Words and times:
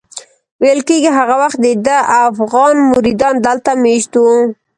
ویل 0.61 0.79
کېږي 0.87 1.11
هغه 1.17 1.35
وخت 1.41 1.57
دده 1.65 1.97
افغان 2.27 2.75
مریدان 2.91 3.35
دلته 3.45 3.71
مېشت 3.83 4.11
وو. 4.21 4.35